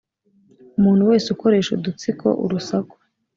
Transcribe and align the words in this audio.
Umuntu 0.77 1.01
wese 1.09 1.27
ukoresha 1.35 1.71
udutsiko 1.73 2.27
urusaku 2.43 2.95